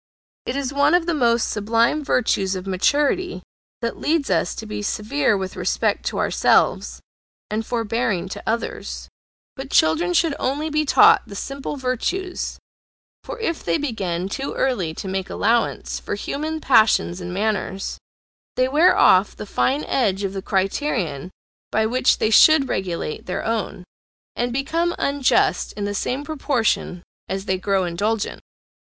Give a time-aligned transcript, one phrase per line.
[0.47, 3.43] It is one of the most sublime virtues of maturity
[3.83, 6.99] that leads us to be severe with respect to ourselves,
[7.51, 9.09] and forbearing to others;
[9.55, 12.57] but children should only be taught the simple virtues,
[13.23, 17.99] for if they begin too early to make allowance for human passions and manners,
[18.55, 21.29] they wear off the fine edge of the criterion
[21.71, 23.83] by which they should regulate their own,
[24.35, 28.41] and become unjust in the same proportion as they grow indulgent.